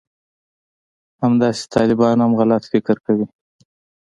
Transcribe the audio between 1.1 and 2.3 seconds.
همداسې طالبان